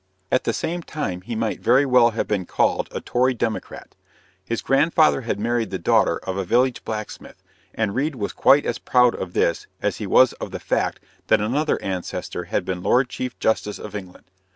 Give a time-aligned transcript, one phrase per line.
[0.31, 3.93] At the same time he might very well have been called a Tory democrat.
[4.43, 7.43] His grandfather had married the daughter of a village blacksmith,
[7.75, 11.39] and Reade was quite as proud of this as he was of the fact that
[11.39, 14.25] another ancestor had been lord chief justice of England.